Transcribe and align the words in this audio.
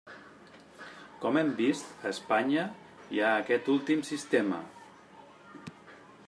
Com 1.25 1.37
hem 1.41 1.51
vist, 1.59 1.91
a 2.05 2.09
Espanya 2.13 2.63
hi 3.17 3.21
ha 3.27 3.35
aquest 3.43 3.71
últim 3.75 4.03
sistema. 4.11 4.63